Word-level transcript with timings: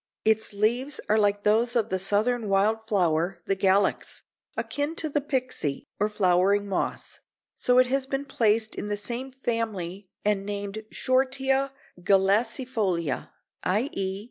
Its 0.25 0.51
leaves 0.51 0.99
are 1.09 1.17
like 1.19 1.43
those 1.43 1.75
of 1.75 1.89
the 1.89 1.99
southern 1.99 2.49
wild 2.49 2.87
flower, 2.87 3.39
the 3.45 3.55
Galax, 3.55 4.23
akin 4.57 4.95
to 4.95 5.07
the 5.09 5.21
Pyxie 5.21 5.85
or 5.99 6.09
flowering 6.09 6.67
moss, 6.67 7.19
so 7.55 7.77
it 7.77 7.85
has 7.85 8.07
been 8.07 8.25
placed 8.25 8.73
in 8.73 8.87
the 8.87 8.97
same 8.97 9.29
family 9.29 10.09
and 10.25 10.43
named 10.43 10.81
Shortia 10.91 11.69
galacifolia, 12.01 13.29
i. 13.63 13.91
e. 13.93 14.19